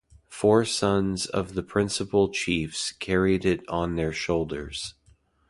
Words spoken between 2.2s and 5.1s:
chiefs carried it on their shoulders.